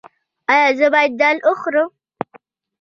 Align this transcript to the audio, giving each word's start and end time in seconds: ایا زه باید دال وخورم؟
ایا 0.51 0.69
زه 0.77 0.87
باید 0.93 1.13
دال 1.19 1.37
وخورم؟ 1.49 1.89